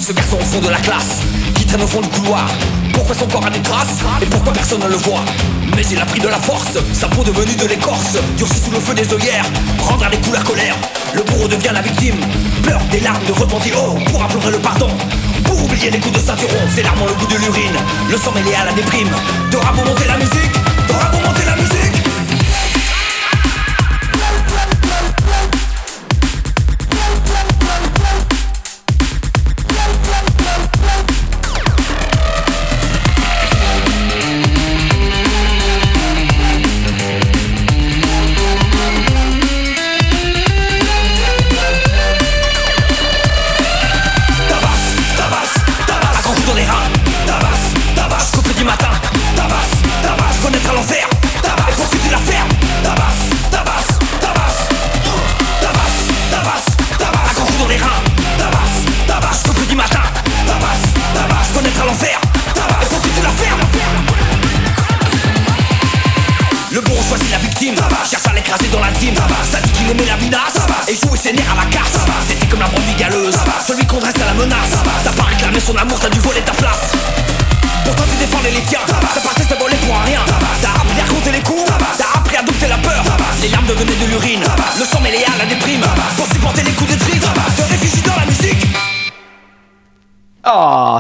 [0.08, 1.20] Ce garçon au fond de la classe,
[1.54, 2.48] qui traîne au fond du couloir.
[2.94, 5.26] Pourquoi son corps a des traces Et pourquoi personne ne le voit?
[5.76, 8.80] Mais il a pris de la force, sa peau devenue de l'écorce, durcie sous le
[8.80, 9.44] feu des œillères,
[9.80, 10.78] prendre à des coups la colère.
[11.14, 12.16] Le bourreau devient la victime,
[12.64, 14.88] pleure des larmes de repentir, oh, pour implorer le pardon.
[15.44, 17.76] Pour oublier les coups de ceinturon, ses larmes ont le goût de l'urine,
[18.10, 19.10] le sang mêlé à la déprime.
[19.52, 20.56] T'auras pour monter la musique,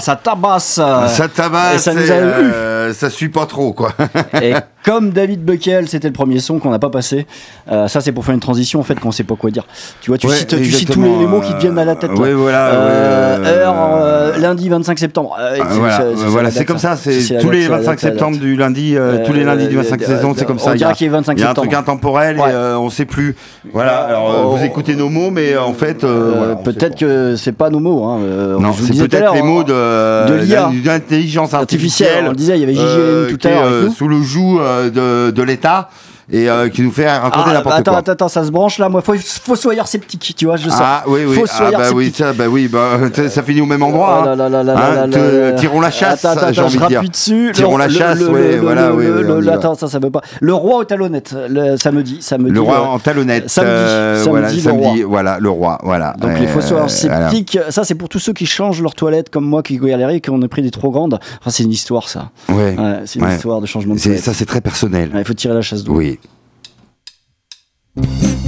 [0.07, 0.75] ça tabasse.
[0.75, 2.19] Ça Et tabasse, ça nous a eu.
[2.21, 3.91] euh, ça suit pas trop, quoi.
[4.41, 4.53] Et
[4.87, 7.27] comme David Buckel, c'était le premier son qu'on n'a pas passé.
[7.69, 9.65] euh, ça, c'est pour faire une transition en fait, qu'on sait pas quoi dire.
[10.01, 11.83] Tu vois, tu Ouais, cites, tu cites tous les, les mots qui te viennent à
[11.85, 12.09] la tête.
[12.11, 12.19] euh, là.
[12.21, 15.35] ouais, voilà, Euh, heure, lundi 25 septembre.
[15.37, 18.05] Ah, c'est- voilà, c'est- comme ça, c'est C'est tous les c'est la 25 date, c'est
[18.07, 20.71] la septembre du lundi, tous les lundis du 25 Euh, septembre, c'est comme ça.
[20.73, 22.89] il y a- dirait qu'il est 25 Il y a un truc intemporel et on
[22.89, 23.35] sait plus.
[23.73, 24.55] Voilà, alors euh, Oh.
[24.55, 26.05] vous écoutez nos mots, mais en fait,
[26.63, 28.05] peut-être que c'est pas nos mots.
[28.05, 28.19] Hein.
[28.59, 32.25] Non, vous c'est peut-être les hein, mots de, de l'intelligence artificielle.
[32.25, 35.89] On le disait, il y avait JGN tout à l'heure sous le joug de, l'État
[36.31, 37.99] et euh, qui nous fait raconter Ah, n'importe attends, quoi.
[37.99, 38.89] attends, attends, ça se branche là.
[38.89, 40.79] Moi, faut, faut soyeur sceptique, tu vois, je sens.
[40.81, 42.25] Ah oui oui ah Fossoyeur bah oui sceptique.
[42.25, 42.99] ça bah oui bah
[43.29, 44.35] ça- finit au même endroit Oh hein.
[44.35, 47.51] là là là Hein, te- tirons la chasse Attends, attends, j'ai envie de dire dessus.
[47.53, 49.51] Tirons la Le- chasse, le- ouais, le- voilà, le- oui, le- oui, le-.
[49.53, 50.21] Attends, ça, ça veut pas.
[50.41, 52.51] Le roi aux talonnettes, le samedi, samedi.
[52.51, 54.97] le roi en talonnette samedi, euh, samedi, voilà le roi.
[55.07, 58.45] voilà le roi voilà Donc Euh, les fossoyeurs sceptiques, ça c'est pour tous ceux qui
[58.45, 61.19] changent leur toilette comme moi qui galéraient et qui en ont pris des trop grandes.
[61.39, 62.29] Enfin, c'est une histoire ça.
[62.49, 62.75] ouais,
[63.05, 64.23] c'est une histoire de changement de toilette.
[64.23, 65.93] ça c'est très personnel Il faut tirer la chasse d'eau.
[65.95, 66.16] oui
[67.97, 68.46] Le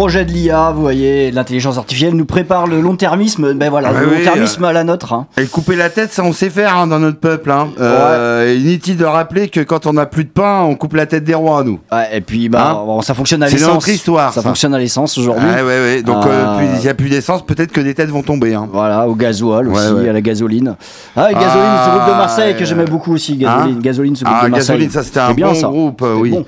[0.00, 3.52] Projets de l'IA, vous voyez, l'intelligence artificielle nous prépare le long-termisme.
[3.52, 5.12] Ben voilà, Ah le oui, long-termisme à la nôtre.
[5.12, 5.26] hein.
[5.36, 7.50] Et couper la tête, ça on sait faire hein, dans notre peuple.
[7.50, 7.68] Hein.
[7.78, 11.24] Euh, Inutile de rappeler que quand on n'a plus de pain, on coupe la tête
[11.24, 11.80] des rois, nous.
[11.92, 13.74] Ouais, et puis, bah, Hein bon, ça fonctionne à C'est l'essence.
[13.74, 14.48] notre histoire, Ça, ça.
[14.48, 15.46] fonctionne à l'essence aujourd'hui.
[15.46, 16.02] Ouais, ouais, ouais.
[16.02, 16.60] Donc, euh, Ah.
[16.76, 18.56] il n'y a plus d'essence, peut-être que des têtes vont tomber.
[18.72, 20.76] Voilà, au gasoil aussi, à la gasoline.
[21.14, 23.36] Ah, et gasoline, ce groupe de Marseille que j'aimais beaucoup aussi.
[23.36, 24.66] Gasoline, gasoline ce groupe Ah, de Marseille.
[24.78, 25.66] Gasoline, ça c'était un bien, bon ça.
[25.68, 26.30] groupe, oui.
[26.30, 26.46] bon.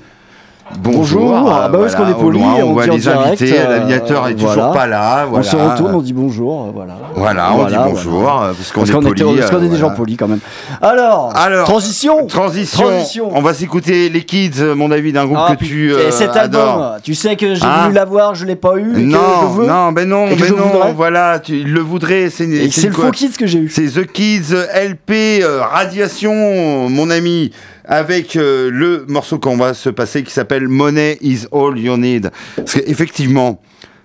[0.79, 1.35] Bonjour.
[1.51, 4.27] Ah bah oui, parce qu'on est poli, loin, on on voit les invités, euh, l'aviateur
[4.29, 4.71] est toujours voilà.
[4.71, 5.25] pas là.
[5.27, 5.43] On Voilà.
[5.45, 6.67] se retourne, on dit bonjour.
[6.67, 8.53] euh, Voilà, Voilà, on dit Voilà, bonjour, voilà.
[8.57, 9.37] parce qu'on est poli.
[9.37, 9.95] parce qu'on est des gens voilà.
[9.95, 10.39] polis quand même.
[10.81, 12.25] Alors, Alors, transition.
[12.27, 12.85] Transition.
[12.87, 13.29] Transition.
[13.33, 16.11] On va s'écouter les Kids, euh, mon avis, d'un groupe Ah, que tu putain, euh,
[16.11, 16.69] cet adores.
[16.83, 18.91] album, tu sais que j'ai Hein voulu l'avoir, je l'ai pas eu.
[18.91, 19.67] et que je Non, veux.
[19.67, 20.93] non, ben non, et que ben non, voudrais.
[20.93, 23.69] voilà, tu le voudrais, c'est Et le faux kids que j'ai eu.
[23.69, 27.51] C'est The Kids LP Radiation, mon ami,
[27.85, 32.31] avec euh, le morceau qu'on va se passer qui s'appelle Money is all you need.
[32.55, 33.61] Parce qu'effectivement,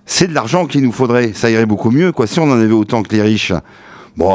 [0.07, 1.33] c'est de l'argent qu'il nous faudrait.
[1.35, 2.27] Ça irait beaucoup mieux, quoi.
[2.27, 3.53] Si on en avait autant que les riches,
[4.19, 4.31] bon,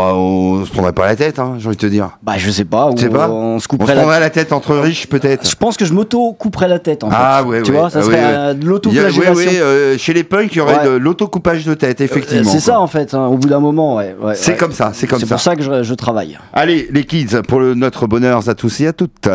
[0.61, 2.17] on se prendrait pas la tête, hein, j'ai envie de te dire.
[2.23, 2.89] Bah, je sais pas.
[2.95, 5.07] Tu sais ou pas On se On se couperait la prendrait la tête entre riches,
[5.07, 5.47] peut-être.
[5.49, 7.15] Je pense que je m'auto-couperais la tête en fait.
[7.19, 7.77] Ah ouais, Tu ouais.
[7.77, 8.27] vois, ça Ah, serait ouais, ouais.
[8.33, 9.51] euh, de l'autoflagellation.
[9.61, 12.49] euh, chez les punks, il y aurait de l'autocoupage de tête, effectivement.
[12.49, 14.15] C'est ça en fait, hein, au bout d'un moment, ouais.
[14.35, 15.35] C'est comme ça, c'est comme C'est ça.
[15.35, 16.37] pour ça que je, je travaille.
[16.53, 19.27] Allez, les kids, pour le- notre bonheur à tous et à toutes.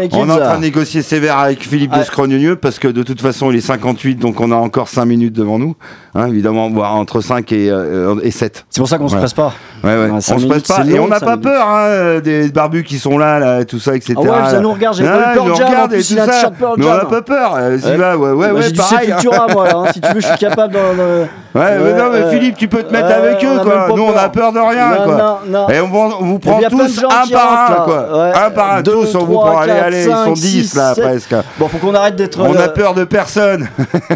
[0.00, 2.04] Allez, On est en train de négocier sévère avec Philippe de Ouais.
[2.04, 5.34] Scrogneux parce que de toute façon il est 58 donc on a encore 5 minutes
[5.34, 5.76] devant nous.
[6.14, 8.64] Hein, évidemment, voire entre 5 et, euh, et 7.
[8.68, 9.52] C'est pour ça qu'on se presse pas.
[9.84, 9.96] Ouais, ouais.
[10.06, 11.42] Ouais, on se minutes, presse pas et long, on n'a pas minutes.
[11.44, 14.14] peur hein, des barbus qui sont là, là, tout ça, etc.
[14.18, 16.06] Ah ouais, ça nous regarde, j'ai Ah, pas eu nous Jam, en regardent et plus,
[16.08, 17.54] tout il a t-shirt Mais on n'a pas peur.
[17.56, 17.96] euh, si Ouais.
[17.96, 19.06] va, ouais, ouais, Bah, ouais, J'ai du pareil.
[19.06, 19.84] Sepultura, moi, là, hein.
[19.94, 20.78] si tu veux, je suis capable de.
[20.78, 22.30] de- Ouais, mais non, mais.
[22.30, 23.86] Philippe, tu peux te mettre Ouais, avec eux, quoi.
[23.96, 25.40] Nous, on a peur de rien, quoi.
[25.72, 28.32] Et on, vous- prend de tous gens un par un, quoi.
[28.46, 29.60] Un par un, tous, on vous prend.
[29.94, 31.34] Allez, ils sont cinq, 10 six, là, presque.
[31.58, 32.40] Bon, faut qu'on arrête d'être.
[32.40, 33.68] On euh, a peur de personne.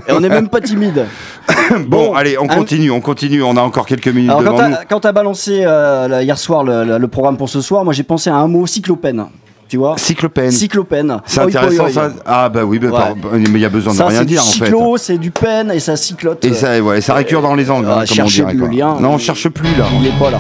[0.08, 1.06] Et on n'est même pas timide.
[1.70, 3.42] Bon, Bon, allez, on un- continue, on continue.
[3.42, 4.74] On a encore quelques minutes Alors, quand nous.
[4.74, 7.92] t'as quand t'as balancé euh, hier soir le, le- le programme pour ce soir, moi
[7.94, 9.24] j'ai pensé à un mot cyclopène.
[9.68, 9.94] Tu vois?
[9.96, 10.50] Cyclopène.
[10.50, 11.18] Cyclopène.
[11.24, 12.10] C'est intéressant ça.
[12.26, 12.92] Ah bah oui, bah, Ouais.
[12.92, 14.66] par- mais il y a besoin de rien dire en fait.
[14.66, 16.44] cyclo, c'est du peine et ça cyclote.
[16.44, 18.52] Et ça, ouais, ça récure dans les angles, hein, comme on dirait.
[18.54, 18.96] le lien.
[19.00, 19.86] Non, on cherche plus là.
[20.00, 20.38] Il est pas là.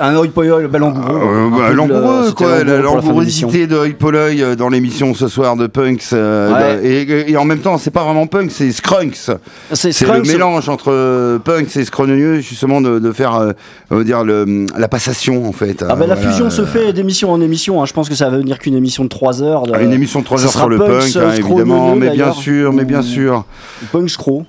[0.00, 1.20] Un, oi oi, le bel langoureux.
[1.22, 5.66] Euh, bah, langoureux, quoi, la langourosité de Hoi Polloi euh, dans l'émission ce soir de
[5.66, 6.02] Punks.
[6.12, 6.76] euh, Ouais.
[6.82, 6.86] de-
[7.28, 9.30] et, et en même temps, c'est pas vraiment Punks, c'est Scrunks.
[9.72, 13.52] C'est le mélange entre euh, Punks et Scrogneux, justement, de, de faire
[13.92, 15.84] euh, dire le, la passation, en fait.
[15.88, 17.82] Ah ben la Voilà, fusion euh, se fait d'émission en émission.
[17.82, 17.86] hein.
[17.86, 19.62] Je pense que ça va venir qu'une émission de 3 heures.
[19.66, 21.94] de- Ah, Une émission de 3 ce heures sur le Punks, punk, euh, hein, évidemment,
[21.96, 23.44] mais bien sûr, mais bien sûr.
[23.92, 24.44] Punk Scro.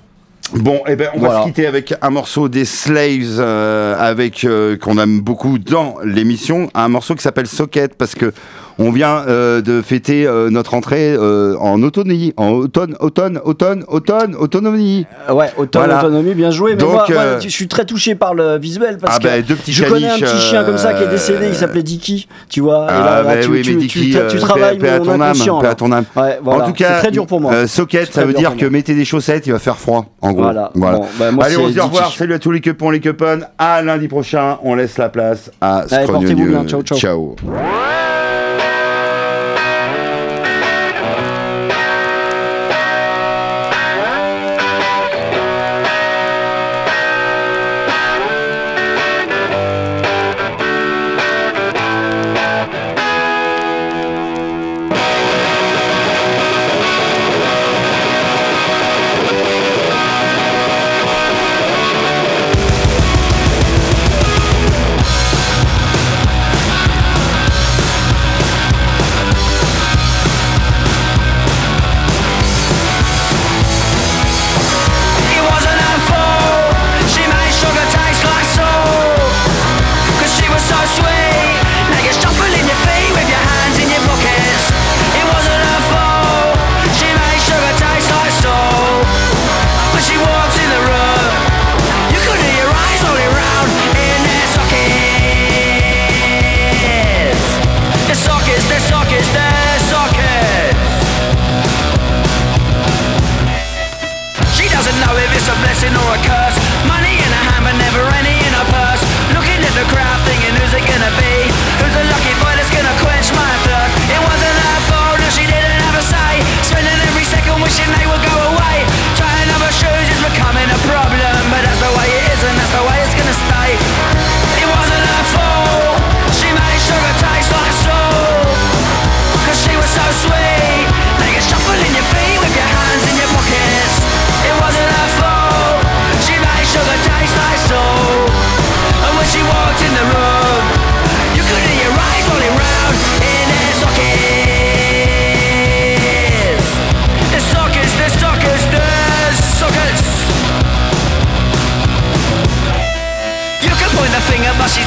[0.54, 4.76] Bon, eh ben, on va se quitter avec un morceau des Slaves, euh, avec euh,
[4.76, 8.32] qu'on aime beaucoup dans l'émission, un morceau qui s'appelle Socket, parce que
[8.78, 13.84] on vient euh, de fêter euh, notre entrée euh, en autonomie, en automne, automne, automne,
[13.88, 15.06] automne, autonomie.
[15.30, 16.04] Ouais, automne, Voilà.
[16.04, 16.72] autonomie, bien joué.
[16.72, 19.42] Mais Donc, moi, moi, je suis très touché par le visuel parce Ah que bah,
[19.42, 22.28] deux petits je connais un petit chien comme ça qui est décédé, il s'appelait Dicky,
[22.48, 22.86] tu vois.
[22.88, 25.12] Ah, là, bah tu, oui, tu- mais tu- Dicky, tu travailles paix à mon ton
[25.12, 25.58] âme, inconscient.
[25.60, 25.74] paix à là.
[25.74, 26.04] ton âme.
[26.16, 26.64] Ouais, voilà.
[26.64, 27.66] En tout cas, c'est très dur pour moi.
[27.66, 30.42] socket, ça veut dire que mettez des chaussettes, il va faire froid, en gros.
[30.42, 30.70] Voilà.
[30.74, 32.12] Bon, bah, moi, Allez, on se dit au revoir.
[32.12, 33.46] Salut à tous les cupons, les cuponnes.
[33.58, 34.58] À lundi prochain.
[34.62, 36.66] On laisse la place à Allez, portez-vous Scrogneux.
[36.68, 36.82] ciao.
[36.82, 37.36] ciao.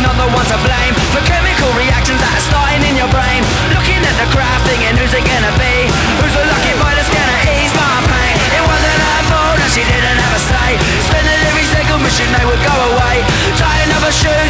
[0.06, 3.41] not the one to blame For chemical reactions that are starting in your brain.
[3.74, 5.89] Looking at the crowd, thinking who's it gonna be?
[6.22, 8.36] Who's the lucky boy that's gonna ease my pain?
[8.53, 10.70] It wasn't her fault and she didn't have a say.
[11.10, 13.26] Spending every second wishing they would go away.
[13.58, 14.45] Tying up a shoes